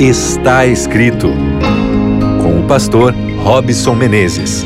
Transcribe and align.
Está 0.00 0.64
escrito 0.64 1.26
com 2.40 2.60
o 2.64 2.68
pastor 2.68 3.12
Robson 3.42 3.96
Menezes. 3.96 4.62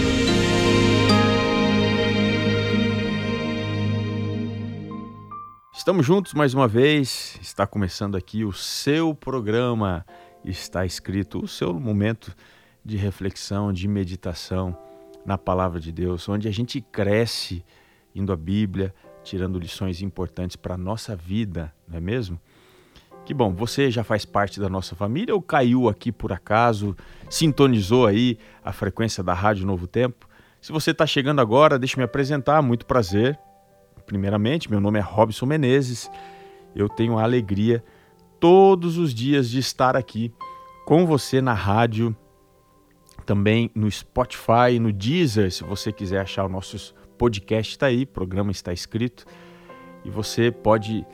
Estamos 5.75 6.05
juntos 6.05 6.35
mais 6.35 6.53
uma 6.53 6.69
vez. 6.69 7.39
Está 7.41 7.67
começando 7.67 8.15
aqui 8.15 8.45
o 8.45 8.53
seu 8.53 9.15
programa. 9.15 10.05
Está 10.45 10.85
escrito 10.85 11.43
o 11.43 11.49
seu 11.49 11.73
momento 11.73 12.37
de 12.85 12.99
reflexão, 12.99 13.73
de 13.73 13.89
meditação 13.89 14.77
na 15.25 15.39
palavra 15.39 15.81
de 15.81 15.91
Deus, 15.91 16.29
onde 16.29 16.47
a 16.47 16.53
gente 16.53 16.79
cresce 16.83 17.65
indo 18.15 18.35
à 18.35 18.37
Bíblia, 18.37 18.95
tirando 19.25 19.59
lições 19.59 20.03
importantes 20.03 20.57
para 20.57 20.75
a 20.75 20.79
nossa 20.79 21.17
vida, 21.17 21.73
não 21.89 21.97
é 21.97 22.01
mesmo? 22.03 22.39
Que 23.33 23.35
bom, 23.35 23.55
você 23.55 23.91
já 23.91 24.05
faz 24.05 24.27
parte 24.27 24.61
da 24.61 24.69
nossa 24.69 24.95
família 24.95 25.35
ou 25.35 25.41
caiu 25.41 25.89
aqui 25.89 26.13
por 26.13 26.35
acaso, 26.35 26.95
sintonizou 27.31 28.07
aí 28.07 28.37
a 28.63 28.73
frequência 28.73 29.25
da 29.25 29.33
Rádio 29.33 29.67
Novo 29.67 29.87
Tempo? 29.87 30.29
Se 30.61 30.71
você 30.71 30.91
está 30.91 31.07
chegando 31.07 31.41
agora, 31.41 31.79
deixa 31.79 31.95
eu 31.95 32.01
me 32.01 32.05
apresentar, 32.05 32.61
muito 32.61 32.85
prazer. 32.85 33.39
Primeiramente, 34.05 34.71
meu 34.71 34.83
nome 34.83 34.99
é 34.99 35.03
Robson 35.03 35.47
Menezes. 35.47 36.11
Eu 36.77 36.91
tenho 36.91 37.17
a 37.17 37.23
alegria 37.23 37.83
todos 38.39 38.99
os 38.99 39.15
dias 39.15 39.49
de 39.49 39.61
estar 39.61 39.97
aqui 39.97 40.31
com 40.85 41.07
você 41.07 41.41
na 41.41 41.55
rádio, 41.55 42.15
também 43.25 43.71
no 43.75 43.91
Spotify, 43.91 44.79
no 44.79 44.93
Deezer, 44.93 45.51
se 45.51 45.65
você 45.65 45.91
quiser 45.91 46.21
achar 46.21 46.45
o 46.45 46.51
nosso 46.51 46.95
podcast 47.17 47.73
está 47.73 47.87
aí, 47.87 48.03
o 48.03 48.09
programa 48.09 48.51
está 48.51 48.75
escrito 48.75 49.25
e 50.05 50.11
você 50.11 50.51
pode 50.51 51.07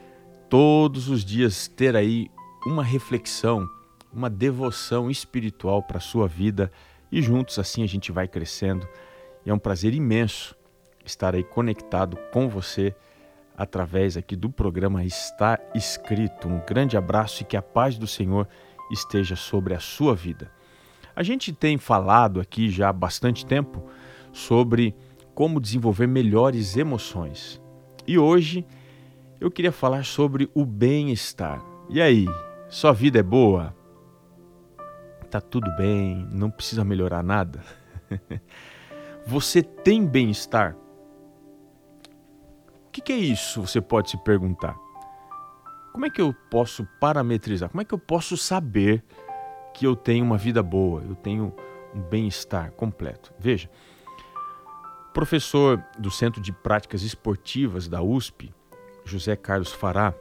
todos 0.48 1.09
os 1.09 1.25
dias 1.25 1.69
ter 1.69 1.95
aí 1.95 2.30
uma 2.65 2.83
reflexão, 2.83 3.69
uma 4.12 4.30
devoção 4.30 5.11
espiritual 5.11 5.82
para 5.82 5.99
a 5.99 6.01
sua 6.01 6.27
vida 6.27 6.73
e 7.13 7.21
juntos 7.21 7.59
assim 7.59 7.82
a 7.82 7.87
gente 7.87 8.10
vai 8.10 8.27
crescendo. 8.27 8.88
E 9.45 9.51
é 9.51 9.55
um 9.55 9.59
prazer 9.59 9.95
imenso 9.95 10.57
estar 11.05 11.35
aí 11.35 11.45
conectado 11.45 12.18
com 12.32 12.49
você 12.49 12.95
através 13.57 14.16
aqui 14.16 14.37
do 14.37 14.51
programa 14.51 15.05
Está 15.05 15.59
Escrito. 15.74 16.49
Um 16.49 16.60
grande 16.66 16.96
abraço 16.96 17.43
e 17.43 17.46
que 17.46 17.57
a 17.57 17.62
paz 17.62 17.99
do 17.99 18.07
Senhor 18.07 18.49
esteja 18.90 19.37
sobre 19.37 19.74
a 19.74 19.80
sua 19.80 20.15
vida. 20.15 20.51
A 21.15 21.23
gente 21.23 21.52
tem 21.52 21.77
falado 21.77 22.40
aqui 22.40 22.71
já 22.71 22.88
há 22.88 22.93
bastante 22.93 23.45
tempo 23.45 23.85
sobre 24.33 24.95
como 25.35 25.60
desenvolver 25.60 26.07
melhores 26.07 26.77
emoções. 26.77 27.60
E 28.07 28.18
hoje 28.18 28.65
eu 29.40 29.50
queria 29.50 29.72
falar 29.72 30.04
sobre 30.04 30.50
o 30.54 30.64
bem-estar. 30.64 31.62
E 31.88 32.00
aí, 32.00 32.26
sua 32.68 32.92
vida 32.92 33.18
é 33.18 33.22
boa? 33.22 33.74
Tá 35.30 35.40
tudo 35.40 35.70
bem? 35.76 36.26
Não 36.32 36.50
precisa 36.50 36.84
melhorar 36.84 37.22
nada? 37.22 37.62
Você 39.26 39.62
tem 39.62 40.04
bem-estar? 40.04 40.74
O 42.86 42.90
que, 42.90 43.12
é 43.12 43.16
isso? 43.16 43.60
Você 43.60 43.80
pode 43.80 44.10
se 44.10 44.16
perguntar. 44.16 44.76
Como 45.92 46.04
é 46.04 46.10
que 46.10 46.20
eu 46.20 46.34
posso 46.50 46.86
parametrizar? 47.00 47.68
Como 47.68 47.80
é 47.80 47.84
que 47.84 47.94
eu 47.94 47.98
posso 47.98 48.36
saber 48.36 49.04
que 49.72 49.86
eu 49.86 49.94
tenho 49.94 50.24
uma 50.24 50.36
vida 50.36 50.62
boa, 50.62 51.02
eu 51.02 51.14
tenho 51.14 51.54
um 51.94 52.00
bem-estar 52.00 52.72
completo? 52.72 53.32
Veja, 53.38 53.70
professor 55.14 55.82
do 55.98 56.10
Centro 56.10 56.40
de 56.40 56.52
Práticas 56.52 57.02
Esportivas 57.02 57.86
da 57.86 58.02
USP, 58.02 58.52
José 59.09 59.34
Carlos 59.34 59.73
Fará, 59.73 60.14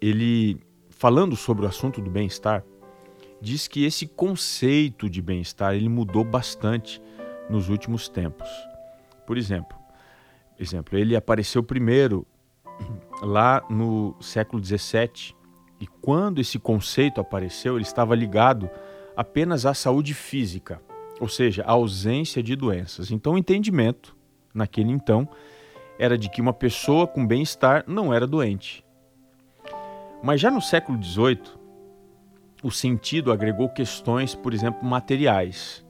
ele, 0.00 0.58
falando 0.88 1.36
sobre 1.36 1.66
o 1.66 1.68
assunto 1.68 2.00
do 2.00 2.10
bem-estar, 2.10 2.64
diz 3.40 3.66
que 3.66 3.84
esse 3.84 4.06
conceito 4.06 5.08
de 5.08 5.20
bem-estar 5.20 5.74
ele 5.74 5.88
mudou 5.88 6.24
bastante 6.24 7.02
nos 7.48 7.68
últimos 7.68 8.08
tempos. 8.08 8.48
Por 9.26 9.36
exemplo, 9.36 9.76
exemplo, 10.58 10.98
ele 10.98 11.16
apareceu 11.16 11.62
primeiro 11.62 12.26
lá 13.22 13.64
no 13.68 14.14
século 14.20 14.62
XVII 14.62 15.34
e 15.80 15.86
quando 15.86 16.40
esse 16.40 16.58
conceito 16.58 17.20
apareceu, 17.20 17.76
ele 17.76 17.84
estava 17.84 18.14
ligado 18.14 18.70
apenas 19.16 19.64
à 19.64 19.72
saúde 19.72 20.12
física, 20.12 20.80
ou 21.18 21.28
seja, 21.28 21.62
a 21.64 21.72
ausência 21.72 22.42
de 22.42 22.54
doenças. 22.54 23.10
Então, 23.10 23.32
o 23.32 23.38
entendimento, 23.38 24.14
naquele 24.52 24.90
então, 24.90 25.28
era 26.00 26.16
de 26.16 26.30
que 26.30 26.40
uma 26.40 26.54
pessoa 26.54 27.06
com 27.06 27.26
bem-estar 27.26 27.84
não 27.86 28.12
era 28.12 28.26
doente. 28.26 28.82
Mas 30.22 30.40
já 30.40 30.50
no 30.50 30.62
século 30.62 31.00
XVIII, 31.02 31.42
o 32.62 32.70
sentido 32.70 33.30
agregou 33.30 33.68
questões, 33.68 34.34
por 34.34 34.54
exemplo, 34.54 34.82
materiais. 34.82 35.84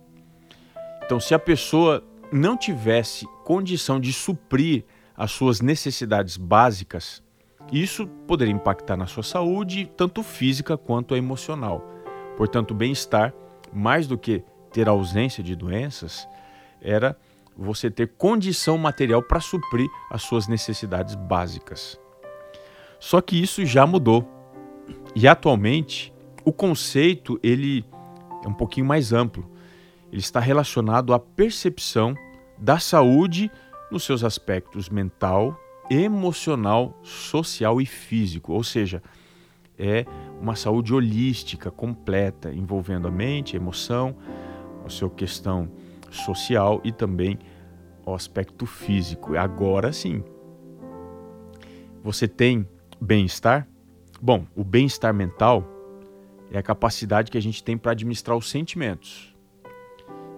Então, 1.05 1.21
se 1.21 1.33
a 1.33 1.39
pessoa 1.39 2.03
não 2.33 2.57
tivesse 2.57 3.25
condição 3.45 4.01
de 4.01 4.13
suprir 4.13 4.85
as 5.17 5.31
suas 5.31 5.61
necessidades 5.61 6.37
básicas, 6.37 7.23
isso 7.71 8.09
poderia 8.27 8.53
impactar 8.53 8.97
na 8.97 9.07
sua 9.07 9.23
saúde, 9.23 9.89
tanto 9.97 10.25
física 10.25 10.77
quanto 10.77 11.15
emocional. 11.15 11.89
Portanto, 12.37 12.75
bem-estar, 12.75 13.33
mais 13.73 14.09
do 14.09 14.19
que 14.19 14.43
ter 14.73 14.89
ausência 14.89 15.41
de 15.41 15.55
doenças 15.55 16.29
era 16.83 17.17
você 17.65 17.91
ter 17.91 18.09
condição 18.17 18.79
material 18.79 19.23
para 19.23 19.39
suprir 19.39 19.89
as 20.11 20.23
suas 20.23 20.49
necessidades 20.49 21.15
básicas. 21.15 22.01
Só 22.99 23.21
que 23.21 23.41
isso 23.41 23.65
já 23.67 23.87
mudou. 23.87 24.27
E 25.15 25.29
atualmente 25.29 26.13
o 26.45 26.53
conceito 26.53 27.39
ele 27.43 27.85
é 28.45 28.49
um 28.49 28.55
pouquinho 28.55 28.87
mais 28.87 29.13
amplo. 29.13 29.49
Ele 30.11 30.21
está 30.21 30.41
relacionado 30.41 31.13
à 31.13 31.19
percepção 31.19 32.15
da 32.59 32.79
saúde 32.79 33.51
nos 33.91 34.05
seus 34.05 34.25
aspectos 34.25 34.89
mental, 34.89 35.59
emocional, 35.91 36.99
social 37.03 37.81
e 37.81 37.87
físico, 37.87 38.53
ou 38.53 38.63
seja, 38.63 39.03
é 39.79 40.05
uma 40.41 40.55
saúde 40.55 40.95
holística, 40.95 41.71
completa, 41.71 42.53
envolvendo 42.53 43.09
a 43.09 43.11
mente, 43.11 43.57
a 43.57 43.61
emoção, 43.61 44.15
a 44.85 44.89
sua 44.89 45.11
questão 45.11 45.71
social 46.11 46.81
e 46.85 46.93
também 46.93 47.39
o 48.11 48.15
aspecto 48.15 48.67
físico. 48.67 49.37
Agora 49.37 49.93
sim. 49.93 50.23
Você 52.03 52.27
tem 52.27 52.67
bem-estar? 53.01 53.69
Bom, 54.21 54.47
o 54.55 54.65
bem-estar 54.65 55.15
mental 55.15 55.67
é 56.51 56.59
a 56.59 56.63
capacidade 56.63 57.31
que 57.31 57.39
a 57.39 57.43
gente 57.43 57.63
tem 57.63 57.77
para 57.79 57.93
administrar 57.93 58.37
os 58.37 58.51
sentimentos. 58.51 59.35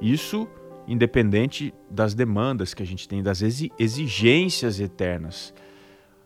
Isso 0.00 0.48
independente 0.86 1.72
das 1.88 2.14
demandas 2.14 2.74
que 2.74 2.82
a 2.82 2.86
gente 2.86 3.08
tem, 3.08 3.22
das 3.22 3.42
exigências 3.42 4.80
eternas. 4.80 5.54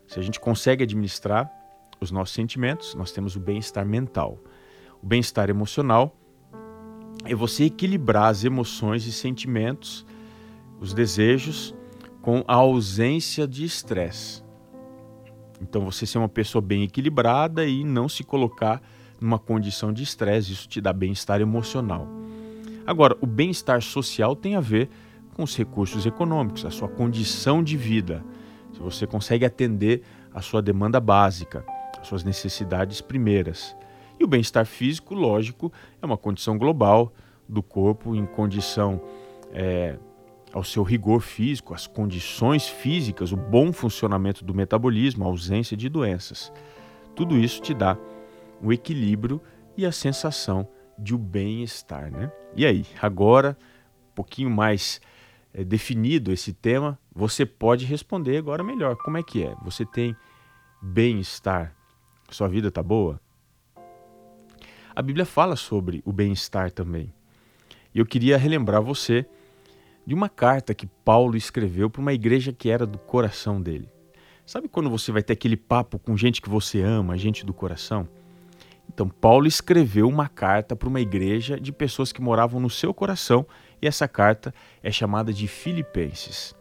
Se 0.07 0.19
a 0.19 0.23
gente 0.23 0.41
consegue 0.41 0.83
administrar 0.84 1.51
os 2.01 2.11
nossos 2.11 2.34
sentimentos, 2.34 2.95
nós 2.95 3.13
temos 3.13 3.37
o 3.37 3.41
bem-estar 3.41 3.84
mental. 3.84 4.39
O 5.03 5.07
bem-estar 5.07 5.51
emocional 5.51 6.17
é 7.25 7.34
você 7.34 7.65
equilibrar 7.65 8.31
as 8.31 8.45
emoções 8.45 9.07
e 9.07 9.13
sentimentos, 9.13 10.07
os 10.81 10.92
desejos, 10.92 11.75
com 12.20 12.44
a 12.47 12.54
ausência 12.54 13.47
de 13.47 13.64
estresse. 13.64 14.42
Então, 15.60 15.84
você 15.84 16.04
ser 16.06 16.19
uma 16.19 16.28
pessoa 16.28 16.60
bem 16.60 16.82
equilibrada 16.82 17.64
e 17.66 17.84
não 17.84 18.09
se 18.09 18.25
colocar 18.25 18.82
numa 19.20 19.38
condição 19.38 19.92
de 19.92 20.03
estresse, 20.03 20.53
isso 20.53 20.69
te 20.69 20.81
dá 20.81 20.92
bem-estar 20.92 21.41
emocional. 21.41 22.06
Agora, 22.86 23.16
o 23.20 23.26
bem-estar 23.26 23.81
social 23.81 24.36
tem 24.36 24.54
a 24.54 24.60
ver 24.60 24.88
com 25.34 25.42
os 25.42 25.56
recursos 25.56 26.06
econômicos, 26.06 26.65
a 26.65 26.70
sua 26.70 26.88
condição 26.88 27.62
de 27.62 27.76
vida. 27.76 28.25
Se 28.72 28.81
você 28.81 29.06
consegue 29.06 29.44
atender 29.44 30.03
a 30.34 30.41
sua 30.41 30.60
demanda 30.60 31.00
básica, 31.00 31.65
as 32.00 32.06
suas 32.06 32.22
necessidades 32.22 33.00
primeiras. 33.00 33.77
E 34.18 34.24
o 34.24 34.27
bem-estar 34.27 34.66
físico, 34.66 35.15
lógico, 35.15 35.72
é 36.01 36.06
uma 36.06 36.16
condição 36.16 36.56
global 36.56 37.12
do 37.48 37.62
corpo 37.62 38.15
em 38.15 38.27
condição 38.27 39.01
é, 39.53 39.98
ao 40.56 40.64
seu 40.64 40.82
rigor 40.82 41.20
físico, 41.20 41.74
as 41.74 41.86
condições 41.86 42.66
físicas, 42.66 43.30
o 43.30 43.36
bom 43.36 43.74
funcionamento 43.74 44.42
do 44.42 44.54
metabolismo, 44.54 45.22
a 45.22 45.26
ausência 45.26 45.76
de 45.76 45.86
doenças. 45.86 46.50
Tudo 47.14 47.36
isso 47.36 47.60
te 47.60 47.74
dá 47.74 47.98
o 48.62 48.72
equilíbrio 48.72 49.38
e 49.76 49.84
a 49.84 49.92
sensação 49.92 50.66
de 50.98 51.14
o 51.14 51.18
bem-estar, 51.18 52.10
né? 52.10 52.32
E 52.54 52.64
aí, 52.64 52.86
agora, 53.03 53.54
um 54.10 54.14
pouquinho 54.14 54.48
mais 54.48 54.98
é, 55.53 55.62
definido 55.62 56.32
esse 56.32 56.54
tema, 56.54 56.98
você 57.14 57.44
pode 57.44 57.84
responder 57.84 58.38
agora 58.38 58.64
melhor. 58.64 58.97
Como 58.97 59.18
é 59.18 59.22
que 59.22 59.42
é? 59.44 59.54
Você 59.62 59.84
tem 59.84 60.16
bem-estar? 60.80 61.76
Sua 62.30 62.48
vida 62.48 62.70
tá 62.70 62.82
boa? 62.82 63.20
A 64.94 65.03
Bíblia 65.03 65.26
fala 65.26 65.54
sobre 65.54 66.03
o 66.03 66.14
bem-estar 66.14 66.72
também. 66.72 67.12
E 67.94 67.98
eu 67.98 68.06
queria 68.06 68.38
relembrar 68.38 68.80
você 68.80 69.26
de 70.06 70.14
uma 70.14 70.28
carta 70.28 70.74
que 70.74 70.86
Paulo 70.86 71.36
escreveu 71.36 71.91
para 71.91 72.00
uma 72.00 72.12
igreja 72.12 72.53
que 72.53 72.70
era 72.70 72.86
do 72.86 72.98
coração 72.98 73.60
dele. 73.60 73.88
Sabe 74.47 74.68
quando 74.68 74.88
você 74.88 75.10
vai 75.10 75.22
ter 75.22 75.32
aquele 75.32 75.56
papo 75.56 75.98
com 75.98 76.16
gente 76.16 76.41
que 76.41 76.48
você 76.48 76.80
ama, 76.80 77.18
gente 77.18 77.44
do 77.44 77.53
coração? 77.53 78.08
Então, 78.88 79.08
Paulo 79.08 79.48
escreveu 79.48 80.08
uma 80.08 80.28
carta 80.28 80.76
para 80.76 80.88
uma 80.88 81.00
igreja 81.00 81.58
de 81.58 81.72
pessoas 81.72 82.12
que 82.12 82.22
moravam 82.22 82.60
no 82.60 82.70
seu 82.70 82.94
coração, 82.94 83.44
e 83.82 83.86
essa 83.86 84.06
carta 84.06 84.54
é 84.82 84.92
chamada 84.92 85.32
de 85.32 85.48
Filipenses. 85.48 86.54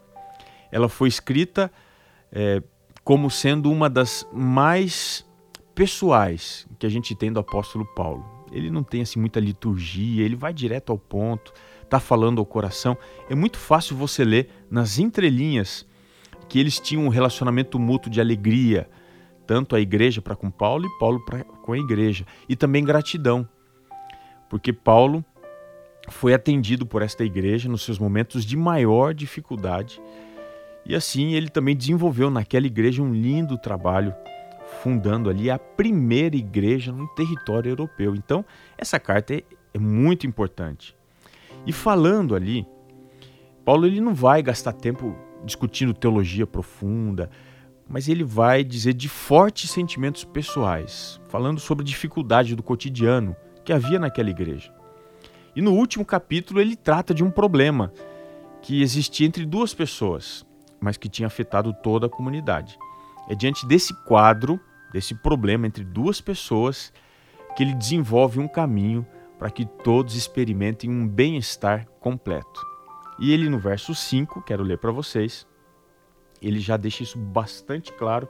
Ela 0.72 0.90
foi 0.90 1.08
escrita 1.08 1.72
é, 2.32 2.62
como 3.04 3.30
sendo 3.30 3.72
uma 3.72 3.88
das 3.88 4.28
mais 4.34 5.24
pessoais 5.76 6.68
que 6.80 6.86
a 6.88 6.90
gente 6.90 7.14
tem 7.14 7.32
do 7.32 7.40
apóstolo 7.40 7.86
Paulo. 7.86 8.26
Ele 8.52 8.72
não 8.72 8.84
tem 8.84 9.02
assim 9.02 9.20
muita 9.20 9.40
liturgia, 9.40 10.26
ele 10.26 10.36
vai 10.36 10.54
direto 10.54 10.92
ao 10.92 10.98
ponto, 10.98 11.54
está 11.86 12.00
falando 12.00 12.40
ao 12.40 12.46
coração. 12.46 12.98
É 13.30 13.36
muito 13.36 13.58
fácil 13.58 13.96
você 13.96 14.24
ler 14.24 14.50
nas 14.70 15.00
entrelinhas 15.00 15.86
que 16.50 16.60
eles 16.60 16.80
tinham 16.80 17.06
um 17.06 17.10
relacionamento 17.10 17.80
mútuo 17.80 18.12
de 18.12 18.20
alegria, 18.20 18.90
tanto 19.48 19.76
a 19.76 19.80
igreja 19.80 20.22
para 20.22 20.36
com 20.36 20.52
Paulo 20.52 20.86
e 20.86 21.00
Paulo 21.00 21.24
para 21.26 21.44
com 21.44 21.74
a 21.74 21.78
igreja, 21.78 22.26
e 22.48 22.56
também 22.56 22.84
gratidão, 22.84 23.48
porque 24.50 24.72
Paulo 24.72 25.24
foi 26.10 26.34
atendido 26.34 26.86
por 26.86 27.02
esta 27.02 27.24
igreja 27.24 27.68
nos 27.68 27.82
seus 27.82 27.98
momentos 27.98 28.46
de 28.46 28.56
maior 28.56 29.14
dificuldade, 29.14 30.00
e 30.86 30.96
assim 30.96 31.34
ele 31.34 31.50
também 31.50 31.76
desenvolveu 31.76 32.30
naquela 32.30 32.68
igreja 32.68 33.02
um 33.02 33.12
lindo 33.12 33.58
trabalho, 33.58 34.14
fundando 34.84 35.30
ali 35.30 35.50
a 35.50 35.58
primeira 35.58 36.36
igreja 36.36 36.92
no 36.92 37.08
território 37.08 37.70
europeu. 37.70 38.16
Então, 38.16 38.46
essa 38.78 39.00
carta 39.00 39.34
é, 39.34 39.44
é 39.74 39.80
muito 39.80 40.28
importante. 40.28 40.96
E 41.66 41.74
falando 41.74 42.36
ali, 42.36 42.66
Paulo 43.64 43.86
ele 43.88 44.00
não 44.00 44.14
vai 44.14 44.44
gastar 44.44 44.74
tempo 44.74 45.16
discutindo 45.44 45.94
teologia 45.94 46.46
profunda, 46.46 47.30
mas 47.88 48.08
ele 48.08 48.24
vai 48.24 48.64
dizer 48.64 48.94
de 48.94 49.08
fortes 49.08 49.70
sentimentos 49.70 50.24
pessoais, 50.24 51.20
falando 51.30 51.60
sobre 51.60 51.84
a 51.84 51.86
dificuldade 51.86 52.56
do 52.56 52.64
cotidiano 52.64 53.36
que 53.64 53.74
havia 53.74 54.00
naquela 54.00 54.30
igreja. 54.30 54.74
E 55.56 55.62
no 55.62 55.74
último 55.74 56.04
capítulo 56.04 56.60
ele 56.60 56.76
trata 56.76 57.14
de 57.14 57.24
um 57.24 57.32
problema 57.32 57.92
que 58.62 58.82
existia 58.82 59.26
entre 59.28 59.46
duas 59.46 59.74
pessoas, 59.74 60.46
mas 60.80 60.98
que 60.98 61.10
tinha 61.10 61.28
afetado 61.28 61.74
toda 61.74 62.08
a 62.08 62.10
comunidade. 62.10 62.78
É 63.30 63.36
diante 63.36 63.66
desse 63.66 63.94
quadro, 64.04 64.60
desse 64.92 65.16
problema 65.16 65.66
entre 65.66 65.84
duas 65.84 66.20
pessoas, 66.20 66.92
que 67.56 67.64
ele 67.64 67.74
desenvolve 67.74 68.40
um 68.40 68.48
caminho 68.48 69.06
para 69.46 69.52
que 69.52 69.64
todos 69.64 70.16
experimentem 70.16 70.90
um 70.90 71.08
bem-estar 71.08 71.88
completo. 72.00 72.66
E 73.20 73.32
ele, 73.32 73.48
no 73.48 73.60
verso 73.60 73.94
5, 73.94 74.42
quero 74.42 74.64
ler 74.64 74.80
para 74.80 74.90
vocês, 74.90 75.46
ele 76.42 76.60
já 76.60 76.76
deixa 76.78 77.04
isso 77.04 77.16
bastante 77.16 77.94
claro. 77.94 78.28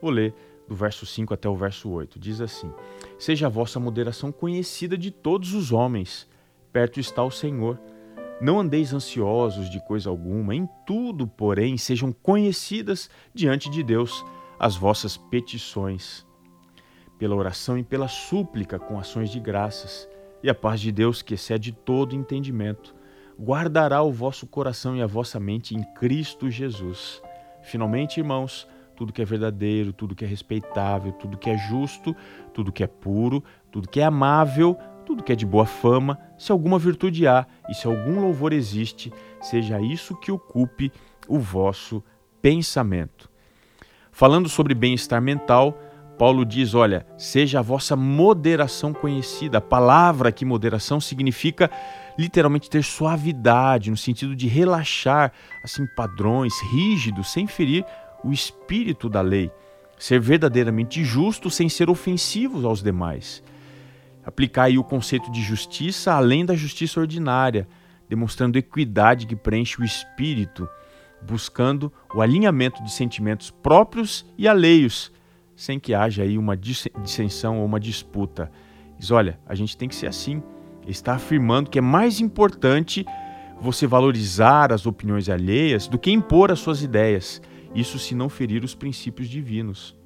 Vou 0.00 0.10
ler 0.10 0.34
do 0.66 0.74
verso 0.74 1.04
5 1.04 1.34
até 1.34 1.46
o 1.50 1.54
verso 1.54 1.90
8. 1.90 2.18
Diz 2.18 2.40
assim: 2.40 2.72
Seja 3.18 3.44
a 3.44 3.50
vossa 3.50 3.78
moderação 3.78 4.32
conhecida 4.32 4.96
de 4.96 5.10
todos 5.10 5.52
os 5.52 5.70
homens, 5.70 6.26
perto 6.72 6.98
está 6.98 7.22
o 7.22 7.30
Senhor. 7.30 7.78
Não 8.40 8.58
andeis 8.58 8.94
ansiosos 8.94 9.68
de 9.68 9.84
coisa 9.84 10.08
alguma, 10.08 10.54
em 10.54 10.66
tudo, 10.86 11.26
porém, 11.26 11.76
sejam 11.76 12.10
conhecidas 12.10 13.10
diante 13.34 13.68
de 13.68 13.82
Deus 13.82 14.24
as 14.58 14.76
vossas 14.76 15.14
petições, 15.14 16.26
pela 17.18 17.36
oração 17.36 17.76
e 17.76 17.82
pela 17.82 18.08
súplica 18.08 18.78
com 18.78 18.98
ações 18.98 19.28
de 19.28 19.38
graças, 19.38 20.08
e 20.44 20.50
a 20.50 20.54
paz 20.54 20.78
de 20.78 20.92
Deus, 20.92 21.22
que 21.22 21.32
excede 21.32 21.72
todo 21.72 22.14
entendimento, 22.14 22.94
guardará 23.40 24.02
o 24.02 24.12
vosso 24.12 24.46
coração 24.46 24.94
e 24.94 25.00
a 25.00 25.06
vossa 25.06 25.40
mente 25.40 25.74
em 25.74 25.82
Cristo 25.94 26.50
Jesus. 26.50 27.22
Finalmente, 27.62 28.20
irmãos, 28.20 28.68
tudo 28.94 29.10
que 29.10 29.22
é 29.22 29.24
verdadeiro, 29.24 29.90
tudo 29.90 30.14
que 30.14 30.22
é 30.22 30.28
respeitável, 30.28 31.12
tudo 31.12 31.38
que 31.38 31.48
é 31.48 31.56
justo, 31.56 32.14
tudo 32.52 32.70
que 32.70 32.84
é 32.84 32.86
puro, 32.86 33.42
tudo 33.72 33.88
que 33.88 34.00
é 34.00 34.04
amável, 34.04 34.78
tudo 35.06 35.22
que 35.22 35.32
é 35.32 35.34
de 35.34 35.46
boa 35.46 35.64
fama, 35.64 36.18
se 36.36 36.52
alguma 36.52 36.78
virtude 36.78 37.26
há 37.26 37.46
e 37.70 37.74
se 37.74 37.86
algum 37.86 38.20
louvor 38.20 38.52
existe, 38.52 39.10
seja 39.40 39.80
isso 39.80 40.14
que 40.14 40.30
ocupe 40.30 40.92
o 41.26 41.38
vosso 41.38 42.04
pensamento. 42.42 43.30
Falando 44.12 44.50
sobre 44.50 44.74
bem-estar 44.74 45.22
mental, 45.22 45.80
Paulo 46.18 46.44
diz: 46.44 46.74
olha, 46.74 47.06
seja 47.18 47.58
a 47.58 47.62
vossa 47.62 47.96
moderação 47.96 48.92
conhecida. 48.92 49.58
A 49.58 49.60
palavra 49.60 50.28
aqui, 50.28 50.44
moderação, 50.44 51.00
significa 51.00 51.70
literalmente 52.18 52.70
ter 52.70 52.84
suavidade, 52.84 53.90
no 53.90 53.96
sentido 53.96 54.36
de 54.36 54.46
relaxar 54.46 55.32
assim 55.62 55.86
padrões 55.96 56.54
rígidos, 56.72 57.32
sem 57.32 57.46
ferir 57.46 57.84
o 58.22 58.32
espírito 58.32 59.08
da 59.08 59.20
lei. 59.20 59.50
Ser 59.98 60.20
verdadeiramente 60.20 61.04
justo 61.04 61.50
sem 61.50 61.68
ser 61.68 61.90
ofensivos 61.90 62.64
aos 62.64 62.82
demais. 62.82 63.42
Aplicar 64.24 64.64
aí 64.64 64.78
o 64.78 64.84
conceito 64.84 65.30
de 65.30 65.42
justiça 65.42 66.12
além 66.12 66.44
da 66.44 66.54
justiça 66.54 67.00
ordinária, 67.00 67.68
demonstrando 68.08 68.58
equidade 68.58 69.26
que 69.26 69.36
preenche 69.36 69.80
o 69.80 69.84
espírito, 69.84 70.68
buscando 71.22 71.92
o 72.14 72.20
alinhamento 72.20 72.82
de 72.82 72.90
sentimentos 72.90 73.50
próprios 73.50 74.24
e 74.38 74.46
alheios 74.46 75.12
sem 75.56 75.78
que 75.78 75.94
haja 75.94 76.22
aí 76.22 76.36
uma 76.36 76.56
dissensão 76.56 77.58
ou 77.60 77.64
uma 77.64 77.80
disputa. 77.80 78.50
Diz, 78.98 79.10
olha, 79.10 79.38
a 79.46 79.54
gente 79.54 79.76
tem 79.76 79.88
que 79.88 79.94
ser 79.94 80.06
assim. 80.06 80.42
Ele 80.82 80.90
está 80.90 81.14
afirmando 81.14 81.70
que 81.70 81.78
é 81.78 81.82
mais 81.82 82.20
importante 82.20 83.04
você 83.60 83.86
valorizar 83.86 84.72
as 84.72 84.86
opiniões 84.86 85.28
alheias 85.28 85.88
do 85.88 85.98
que 85.98 86.10
impor 86.10 86.50
as 86.50 86.58
suas 86.58 86.82
ideias. 86.82 87.40
Isso 87.74 87.98
se 87.98 88.14
não 88.14 88.28
ferir 88.28 88.62
os 88.62 88.74
princípios 88.74 89.28
divinos. 89.28 89.96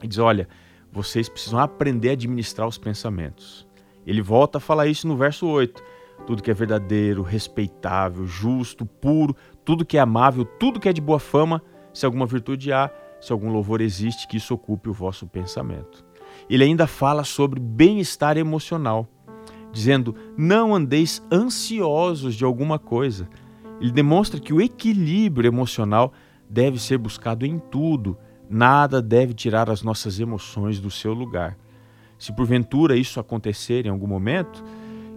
Ele 0.00 0.08
diz, 0.08 0.18
olha, 0.18 0.48
vocês 0.92 1.28
precisam 1.28 1.58
aprender 1.58 2.10
a 2.10 2.12
administrar 2.12 2.66
os 2.66 2.78
pensamentos. 2.78 3.66
Ele 4.06 4.22
volta 4.22 4.58
a 4.58 4.60
falar 4.60 4.86
isso 4.86 5.08
no 5.08 5.16
verso 5.16 5.46
8. 5.46 5.82
Tudo 6.26 6.42
que 6.42 6.50
é 6.50 6.54
verdadeiro, 6.54 7.22
respeitável, 7.22 8.26
justo, 8.26 8.86
puro, 8.86 9.36
tudo 9.64 9.84
que 9.84 9.98
é 9.98 10.00
amável, 10.00 10.44
tudo 10.44 10.80
que 10.80 10.88
é 10.88 10.92
de 10.92 11.00
boa 11.00 11.18
fama, 11.18 11.62
se 11.92 12.06
alguma 12.06 12.24
virtude 12.24 12.72
há, 12.72 12.90
se 13.26 13.32
algum 13.32 13.50
louvor 13.50 13.80
existe, 13.80 14.28
que 14.28 14.36
isso 14.36 14.54
ocupe 14.54 14.88
o 14.88 14.92
vosso 14.92 15.26
pensamento. 15.26 16.04
Ele 16.48 16.62
ainda 16.62 16.86
fala 16.86 17.24
sobre 17.24 17.58
bem-estar 17.58 18.36
emocional, 18.36 19.08
dizendo: 19.72 20.14
não 20.38 20.72
andeis 20.72 21.20
ansiosos 21.32 22.36
de 22.36 22.44
alguma 22.44 22.78
coisa. 22.78 23.28
Ele 23.80 23.90
demonstra 23.90 24.38
que 24.38 24.54
o 24.54 24.60
equilíbrio 24.60 25.48
emocional 25.48 26.12
deve 26.48 26.78
ser 26.78 26.98
buscado 26.98 27.44
em 27.44 27.58
tudo, 27.58 28.16
nada 28.48 29.02
deve 29.02 29.34
tirar 29.34 29.68
as 29.68 29.82
nossas 29.82 30.20
emoções 30.20 30.78
do 30.78 30.90
seu 30.90 31.12
lugar. 31.12 31.58
Se 32.16 32.32
porventura 32.32 32.96
isso 32.96 33.18
acontecer 33.18 33.86
em 33.86 33.90
algum 33.90 34.06
momento, 34.06 34.64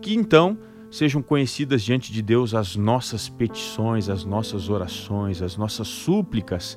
que 0.02 0.16
então 0.16 0.58
sejam 0.90 1.22
conhecidas 1.22 1.84
diante 1.84 2.12
de 2.12 2.24
Deus 2.24 2.56
as 2.56 2.76
nossas 2.76 3.30
petições, 3.30 4.10
as 4.10 4.26
nossas 4.26 4.68
orações, 4.68 5.44
as 5.44 5.56
nossas 5.56 5.88
súplicas 5.88 6.76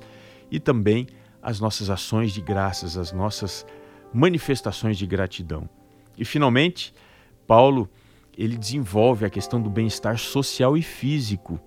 e 0.50 0.61
também 0.61 1.06
as 1.42 1.58
nossas 1.58 1.90
ações 1.90 2.32
de 2.32 2.40
graças, 2.40 2.96
as 2.96 3.12
nossas 3.12 3.66
manifestações 4.14 4.96
de 4.96 5.06
gratidão. 5.06 5.68
E 6.16 6.25
finalmente, 6.25 6.94
Paulo 7.46 7.90
ele 8.37 8.56
desenvolve 8.56 9.26
a 9.26 9.30
questão 9.30 9.61
do 9.61 9.68
bem-estar 9.68 10.16
social 10.18 10.76
e 10.76 10.82
físico. 10.82 11.61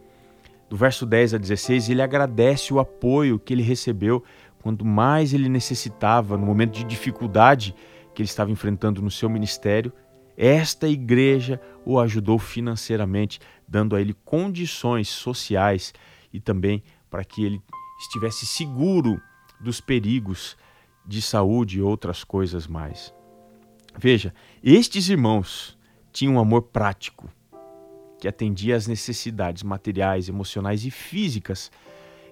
Do 0.69 0.75
verso 0.75 1.05
10 1.05 1.35
a 1.35 1.37
16, 1.37 1.89
ele 1.89 2.01
agradece 2.01 2.73
o 2.73 2.79
apoio 2.79 3.37
que 3.37 3.53
ele 3.53 3.61
recebeu 3.61 4.23
quando 4.61 4.83
mais 4.83 5.31
ele 5.31 5.47
necessitava, 5.47 6.37
no 6.37 6.45
momento 6.45 6.73
de 6.73 6.83
dificuldade 6.83 7.75
que 8.15 8.21
ele 8.21 8.27
estava 8.27 8.49
enfrentando 8.49 9.01
no 9.01 9.11
seu 9.11 9.29
ministério. 9.29 9.93
Esta 10.35 10.87
igreja 10.87 11.61
o 11.85 11.99
ajudou 11.99 12.39
financeiramente, 12.39 13.39
dando 13.67 13.95
a 13.95 14.01
ele 14.01 14.15
condições 14.25 15.07
sociais 15.07 15.93
e 16.33 16.39
também 16.39 16.81
para 17.11 17.23
que 17.23 17.45
ele 17.45 17.61
estivesse 17.99 18.45
seguro 18.45 19.21
dos 19.59 19.79
perigos 19.81 20.57
de 21.05 21.21
saúde 21.21 21.79
e 21.79 21.81
outras 21.81 22.23
coisas 22.23 22.67
mais. 22.67 23.13
Veja, 23.97 24.33
estes 24.63 25.09
irmãos 25.09 25.77
tinham 26.11 26.35
um 26.35 26.39
amor 26.39 26.63
prático 26.63 27.29
que 28.19 28.27
atendia 28.27 28.75
às 28.75 28.87
necessidades 28.87 29.63
materiais, 29.63 30.27
emocionais 30.27 30.85
e 30.85 30.91
físicas. 30.91 31.71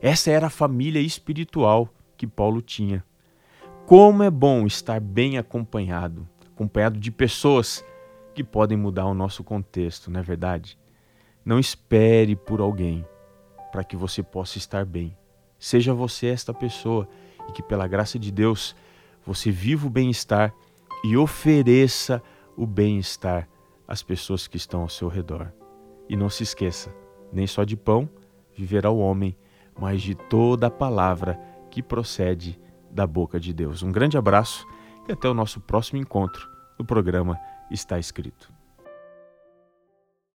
Essa 0.01 0.31
era 0.31 0.47
a 0.47 0.49
família 0.49 0.99
espiritual 0.99 1.87
que 2.17 2.25
Paulo 2.25 2.61
tinha. 2.61 3.03
Como 3.85 4.23
é 4.23 4.31
bom 4.31 4.65
estar 4.65 4.99
bem 4.99 5.37
acompanhado, 5.37 6.27
acompanhado 6.47 6.99
de 6.99 7.11
pessoas 7.11 7.83
que 8.33 8.43
podem 8.43 8.77
mudar 8.77 9.05
o 9.05 9.13
nosso 9.13 9.43
contexto, 9.43 10.09
não 10.09 10.19
é 10.19 10.23
verdade? 10.23 10.77
Não 11.45 11.59
espere 11.59 12.35
por 12.35 12.61
alguém 12.61 13.05
para 13.71 13.83
que 13.83 13.95
você 13.95 14.23
possa 14.23 14.57
estar 14.57 14.85
bem. 14.85 15.15
Seja 15.63 15.93
você 15.93 16.27
esta 16.27 16.53
pessoa 16.53 17.07
e 17.47 17.53
que, 17.53 17.63
pela 17.63 17.87
graça 17.87 18.19
de 18.19 18.33
Deus, 18.33 18.75
você 19.25 19.49
viva 19.49 19.87
o 19.87 19.89
bem-estar 19.89 20.53
e 21.05 21.15
ofereça 21.15 22.21
o 22.57 22.67
bem-estar 22.67 23.47
às 23.87 24.03
pessoas 24.03 24.45
que 24.45 24.57
estão 24.57 24.81
ao 24.81 24.89
seu 24.89 25.07
redor. 25.07 25.53
E 26.09 26.17
não 26.17 26.29
se 26.29 26.43
esqueça: 26.43 26.93
nem 27.31 27.47
só 27.47 27.63
de 27.63 27.77
pão 27.77 28.09
viverá 28.53 28.89
o 28.89 28.99
homem, 28.99 29.37
mas 29.79 30.01
de 30.01 30.15
toda 30.15 30.67
a 30.67 30.69
palavra 30.69 31.39
que 31.71 31.81
procede 31.81 32.59
da 32.91 33.07
boca 33.07 33.39
de 33.39 33.53
Deus. 33.53 33.83
Um 33.83 33.91
grande 33.91 34.17
abraço 34.17 34.67
e 35.07 35.13
até 35.13 35.29
o 35.29 35.33
nosso 35.33 35.61
próximo 35.61 35.97
encontro 35.97 36.45
do 36.77 36.83
programa 36.83 37.39
Está 37.71 37.97
Escrito. 37.97 38.52